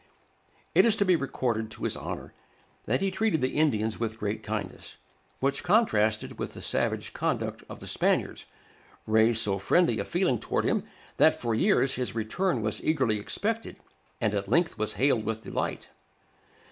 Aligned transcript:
It 0.73 0.83
is 0.83 0.95
to 0.95 1.05
be 1.05 1.15
recorded 1.15 1.69
to 1.69 1.83
his 1.83 1.95
honor, 1.95 2.33
that 2.87 3.01
he 3.01 3.11
treated 3.11 3.39
the 3.41 3.53
Indians 3.53 3.99
with 3.99 4.17
great 4.17 4.41
kindness; 4.41 4.97
which, 5.39 5.63
contrasted 5.63 6.39
with 6.39 6.53
the 6.55 6.61
savage 6.63 7.13
conduct 7.13 7.63
of 7.69 7.79
the 7.81 7.85
Spaniards, 7.85 8.45
raised 9.05 9.41
so 9.43 9.59
friendly 9.59 9.99
a 9.99 10.03
feeling 10.03 10.39
toward 10.39 10.65
him, 10.65 10.85
that 11.17 11.39
for 11.39 11.53
years 11.53 11.93
his 11.97 12.15
return 12.15 12.63
was 12.63 12.83
eagerly 12.83 13.19
expected, 13.19 13.75
and 14.19 14.33
at 14.33 14.49
length 14.49 14.75
was 14.75 14.93
hailed 14.93 15.23
with 15.23 15.43
delight. 15.43 15.91